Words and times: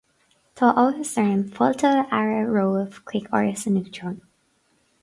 Tá 0.55 0.67
áthas 0.83 1.11
orm 1.23 1.43
fáilte 1.59 1.91
a 1.91 2.01
fhearadh 2.13 2.51
romhaibh 2.57 2.99
chuig 3.13 3.31
Áras 3.41 3.71
an 3.73 3.81
Uachtaráin 3.85 4.19